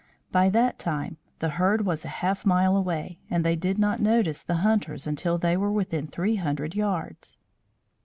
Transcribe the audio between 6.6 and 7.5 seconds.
yards.